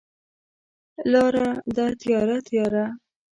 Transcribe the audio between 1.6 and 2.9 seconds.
ده تیاره، تیاره